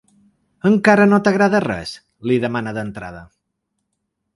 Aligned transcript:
Encara 0.69 1.05
no 1.11 1.19
t’agrada 1.27 1.61
res?, 1.67 1.95
li 2.31 2.41
demana 2.47 2.77
d’entrada. 2.79 3.27